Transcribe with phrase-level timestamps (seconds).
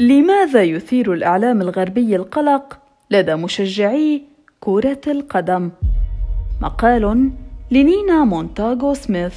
[0.00, 2.78] لماذا يثير الإعلام الغربي القلق
[3.10, 4.22] لدى مشجعي
[4.60, 5.70] كرة القدم؟
[6.60, 7.30] مقال
[7.70, 9.34] لنينا مونتاغو سميث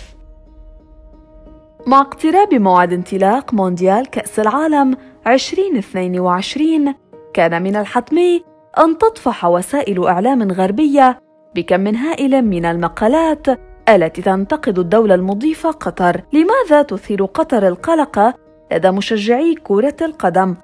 [1.87, 6.95] مع اقتراب موعد انطلاق مونديال كأس العالم 2022
[7.33, 8.43] كان من الحتمي
[8.79, 11.19] أن تطفح وسائل إعلام غربية
[11.55, 13.47] بكم هائل من المقالات
[13.89, 18.42] التي تنتقد الدولة المضيفة قطر لماذا تثير قطر القلق
[18.73, 20.55] لدى مشجعي كرة القدم.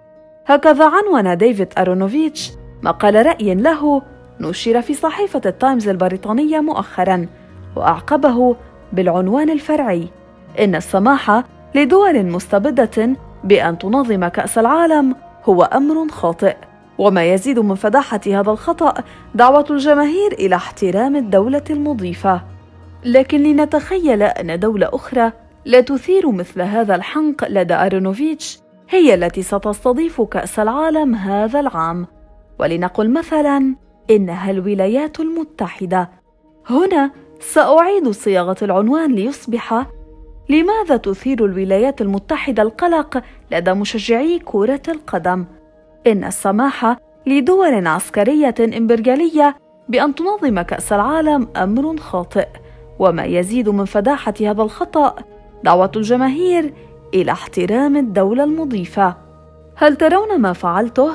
[0.45, 2.51] هكذا عنون ديفيد أرونوفيتش.
[2.83, 4.01] مقال رأي له
[4.39, 7.27] نشر في صحيفة التايمز البريطانية مؤخرا
[7.75, 8.55] وأعقبه
[8.93, 10.07] بالعنوان الفرعي.
[10.59, 11.43] إن السماح
[11.75, 13.09] لدول مستبدة
[13.43, 16.55] بأن تنظم كأس العالم هو أمر خاطئ.
[16.97, 18.93] وما يزيد من فداحة هذا الخطأ
[19.35, 22.41] دعوة الجماهير إلى احترام الدولة المضيفة.
[23.05, 25.31] لكن لنتخيل أن دولة أخرى
[25.65, 32.07] لا تثير مثل هذا الحنق لدى أرونوفيتش هي التي ستستضيف كأس العالم هذا العام
[32.59, 33.75] ولنقل مثلا
[34.09, 36.09] إنها الولايات المتحدة
[36.69, 39.85] هنا سأعيد صياغة العنوان ليصبح
[40.49, 45.45] لماذا تثير الولايات المتحدة القلق لدى مشجعي كرة القدم؟
[46.07, 49.55] إن السماح لدول عسكرية إمبريالية
[49.89, 52.47] بأن تنظم كأس العالم أمر خاطئ،
[52.99, 55.15] وما يزيد من فداحة هذا الخطأ
[55.63, 56.73] دعوة الجماهير
[57.13, 59.15] إلى احترام الدولة المضيفة.
[59.75, 61.11] هل ترون ما فعلته؟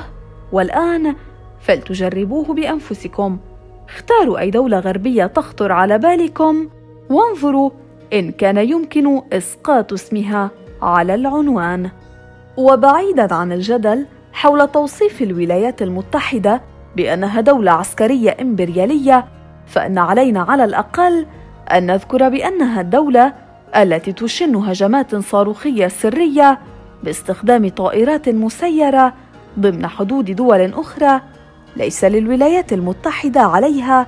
[0.53, 1.17] والآن
[1.61, 3.39] فلتجربوه بأنفسكم.
[3.89, 6.69] اختاروا أي دولة غربية تخطر على بالكم
[7.11, 7.71] وانظروا
[8.13, 10.51] إن كان يمكن إسقاط اسمها
[10.83, 11.91] على العنوان.
[12.57, 16.61] وبعيدا عن الجدل حول توصيف الولايات المتحدة
[16.97, 19.25] بأنها دولة عسكرية إمبريالية،
[19.67, 21.27] فإن علينا على الأقل
[21.73, 23.33] أن نذكر بأنها الدولة
[23.77, 26.59] التي تشن هجمات صاروخية سرية
[27.03, 29.15] باستخدام طائرات مسيرة
[29.59, 31.21] ضمن حدود دول أخرى
[31.77, 34.07] ليس للولايات المتحدة عليها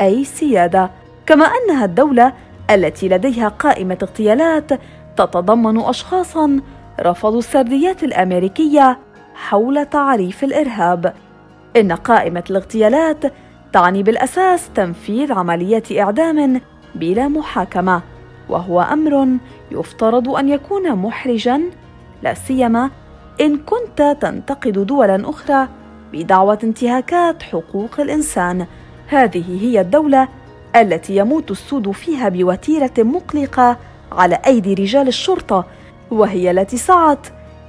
[0.00, 0.90] أي سيادة،
[1.26, 2.32] كما أنها الدولة
[2.70, 4.72] التي لديها قائمة اغتيالات
[5.16, 6.60] تتضمن أشخاصا
[7.00, 8.98] رفضوا السرديات الأمريكية
[9.34, 11.14] حول تعريف الإرهاب.
[11.76, 13.32] إن قائمة الاغتيالات
[13.72, 16.60] تعني بالأساس تنفيذ عمليات إعدام
[16.94, 18.02] بلا محاكمة،
[18.52, 19.28] وهو أمر
[19.70, 21.62] يفترض أن يكون محرجا
[22.22, 22.90] لا سيما
[23.40, 25.68] إن كنت تنتقد دولا أخرى
[26.12, 28.66] بدعوى انتهاكات حقوق الإنسان.
[29.06, 30.28] هذه هي الدولة
[30.76, 33.76] التي يموت السود فيها بوتيرة مقلقة
[34.12, 35.64] على أيدي رجال الشرطة
[36.10, 37.26] وهي التي سعت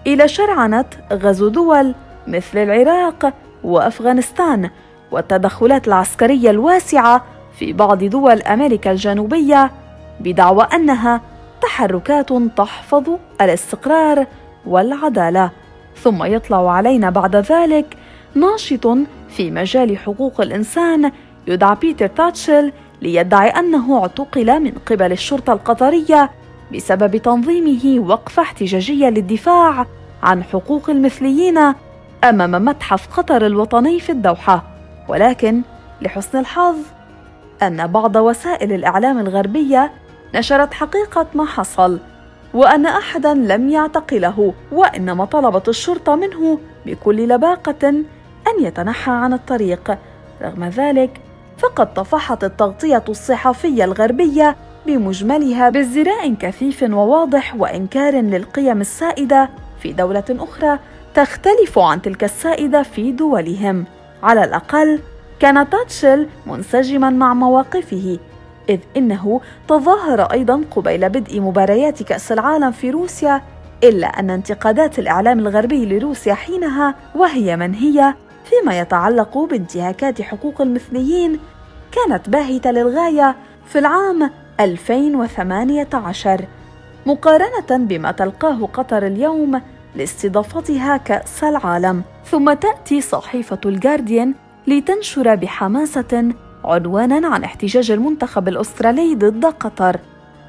[0.08, 1.96] إلى شرعنة غزو دول
[2.28, 3.34] مثل العراق
[3.64, 4.70] وأفغانستان
[5.12, 7.24] والتدخلات العسكرية الواسعة
[7.60, 9.72] في بعض دول أمريكا الجنوبية
[10.20, 11.22] بدعوى أنها
[11.62, 13.10] تحركات تحفظ
[13.42, 14.26] الاستقرار
[14.66, 15.52] والعدالة.
[15.96, 17.98] ثم يطلع علينا بعد ذلك
[18.36, 18.88] ناشط
[19.30, 21.12] في مجال حقوق الإنسان
[21.48, 22.72] يدعى بيتر تاتشل
[23.02, 26.30] ليدعي أنه اعتقل من قبل الشرطة القطرية
[26.76, 29.86] بسبب تنظيمه وقفة احتجاجية للدفاع
[30.24, 31.58] عن حقوق المثليين
[32.24, 34.64] أمام متحف قطر الوطني في الدوحة.
[35.08, 35.62] ولكن
[36.02, 36.76] لحسن الحظ
[37.64, 39.92] أن بعض وسائل الإعلام الغربية
[40.36, 42.00] نشرت حقيقة ما حصل
[42.54, 47.88] وأن أحدا لم يعتقله وإنما طلبت الشرطة منه بكل لباقة
[48.48, 49.98] أن يتنحى عن الطريق.
[50.42, 51.22] رغم ذلك
[51.58, 54.56] فقد طفحت التغطية الصحفية الغربية
[54.86, 60.80] بمجملها بازدراء كثيف وواضح وإنكار للقيم السائدة في دولة أخرى
[61.16, 63.86] تختلف عن تلك السائدة في دولهم.
[64.24, 65.00] على الأقل
[65.40, 68.20] كان تاتشل منسجما مع مواقفه
[68.70, 73.42] إذ إنه تظاهر أيضا قبيل بدء مباريات كأس العالم في روسيا
[73.84, 78.14] إلا أن انتقادات الإعلام الغربي لروسيا حينها وهي من هي
[78.46, 81.40] فيما يتعلق بانتهاكات حقوق المثليين
[81.92, 83.36] كانت باهتة للغاية
[83.66, 84.30] في العام
[84.60, 86.46] 2018
[87.06, 89.62] مقارنة بما تلقاه قطر اليوم
[89.96, 92.04] لاستضافتها كأس العالم.
[92.26, 94.34] ثم تأتي صحيفة الجارديان
[94.68, 96.34] لتنشر بحماسة
[96.66, 100.00] عنوانا عن احتجاج المنتخب الأسترالي ضد قطر.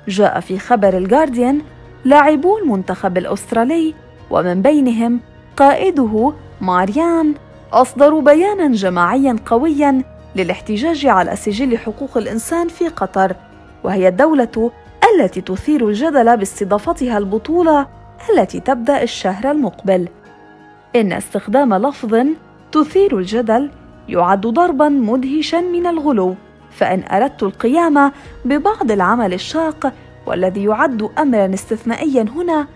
[0.09, 1.61] جاء في خبر الجارديان
[2.05, 3.95] لاعبو المنتخب الأسترالي
[4.31, 5.21] ومن بينهم
[5.57, 7.35] قائده ماريان.
[7.73, 10.03] أصدروا بيانا جماعيا قويا
[10.37, 13.37] للاحتجاج على سجل حقوق الإنسان في قطر
[13.85, 14.71] وهي الدولة
[15.15, 17.87] التي تثير الجدل باستضافتها البطولة
[18.31, 20.09] التي تبدأ الشهر المقبل.
[20.97, 22.27] إن استخدام لفظ
[22.73, 23.71] تثير الجدل
[24.09, 26.35] يعد ضربا مدهشا من الغلو
[26.71, 28.13] فإن أردت القيام
[28.45, 29.93] ببعض العمل الشاق
[30.27, 32.67] والذي يعد أمرا استثنائيا هنا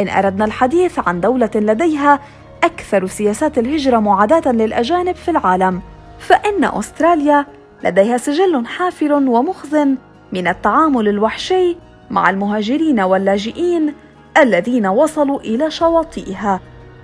[0.00, 2.20] إن أردنا الحديث عن دولة لديها
[2.64, 5.80] أكثر سياسات الهجرة معاداة للأجانب في العالم
[6.18, 7.46] فإن أستراليا
[7.84, 9.96] لديها سجل حافل ومخزن
[10.32, 11.76] من التعامل الوحشي
[12.10, 13.94] مع المهاجرين واللاجئين
[14.38, 16.60] الذين وصلوا إلى شواطئها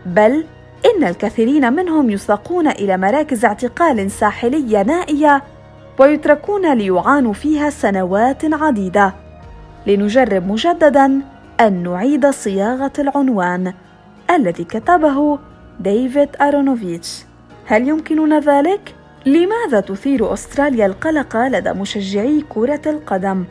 [0.07, 0.45] بل
[0.87, 5.43] إن الكثيرين منهم يساقون إلى مراكز اعتقال ساحلية نائية
[5.99, 9.15] ويتركون ليعانوا فيها سنوات عديدة
[9.87, 11.21] لنجرب مجددا
[11.61, 13.73] أن نعيد صياغة العنوان
[14.31, 15.39] الذي كتبه
[15.81, 17.25] ديفيد أرونوفيتش
[17.67, 18.95] هل يمكننا ذلك؟
[19.27, 23.45] لماذا تثير أستراليا القلق لدى مشجعي كرة القدم؟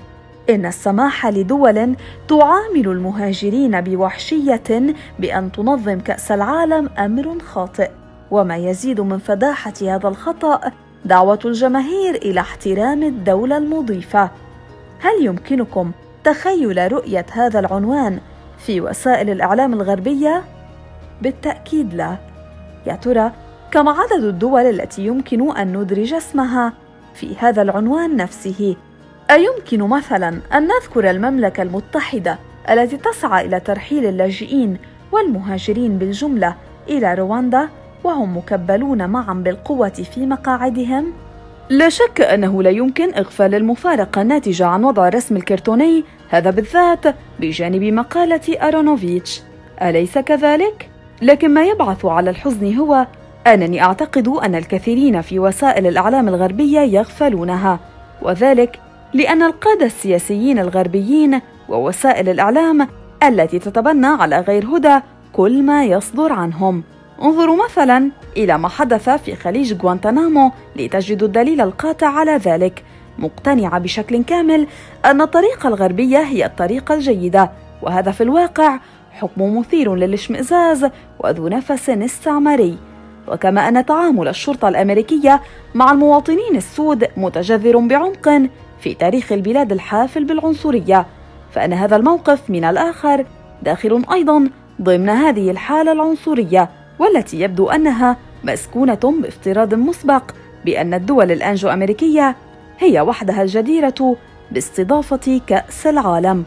[0.50, 1.96] إن السماح لدول
[2.28, 7.90] تعامل المهاجرين بوحشية بأن تنظم كأس العالم أمر خاطئ،
[8.32, 10.72] وما يزيد من فداحة هذا الخطأ
[11.06, 14.32] دعوة الجماهير إلى احترام الدولة المضيفة.
[15.00, 15.92] هل يمكنكم
[16.24, 18.20] تخيل رؤية هذا العنوان
[18.58, 20.44] في وسائل الإعلام الغربية؟
[21.22, 22.18] بالتأكيد لا.
[22.88, 23.32] يا ترى
[23.72, 26.74] كم عدد الدول التي يمكن أن ندرج اسمها
[27.14, 28.76] في هذا العنوان نفسه؟
[29.32, 32.38] أيمكن مثلا أن نذكر المملكة المتحدة
[32.70, 34.78] التي تسعى إلى ترحيل اللاجئين
[35.12, 36.56] والمهاجرين بالجملة
[36.90, 37.70] إلى رواندا
[38.04, 41.14] وهم مكبلون معا بالقوة في مقاعدهم؟
[41.70, 47.84] لا شك أنه لا يمكن إغفال المفارقة الناتجة عن وضع الرسم الكرتوني هذا بالذات بجانب
[47.84, 49.42] مقالة أرونوفيتش
[49.82, 50.90] أليس كذلك؟
[51.22, 53.08] لكن ما يبعث على الحزن هو
[53.48, 57.80] أنني أعتقد أن الكثيرين في وسائل الإعلام الغربية يغفلونها
[58.22, 58.80] وذلك
[59.14, 62.88] لأن القادة السياسيين الغربيين ووسائل الإعلام
[63.24, 65.00] التي تتبنى على غير هدى
[65.34, 66.84] كل ما يصدر عنهم.
[67.22, 72.84] انظروا مثلا إلى ما حدث في خليج غوانتنامو لتجدوا الدليل القاطع على ذلك
[73.18, 74.68] مقتنعة بشكل كامل
[75.06, 77.52] أن الطريقة الغربية هي الطريقة الجيدة
[77.82, 78.80] وهذا في الواقع
[79.12, 80.88] حكم مثير للاشمئزاز
[81.20, 82.78] وذو نفس استعماري.
[83.28, 85.42] وكما أن تعامل الشرطة الأمريكية
[85.76, 88.50] مع المواطنين السود متجذر بعمق
[88.82, 91.06] في تاريخ البلاد الحافل بالعنصرية
[91.52, 93.26] فإن هذا الموقف من الآخر
[93.64, 94.50] داخل أيضا
[94.82, 100.32] ضمن هذه الحالة العنصرية والتي يبدو أنها مسكونة بافتراض مسبق
[100.66, 102.36] بأن الدول الأنجو أمريكية
[102.80, 104.16] هي وحدها الجديرة
[104.52, 106.46] باستضافة كأس العالم.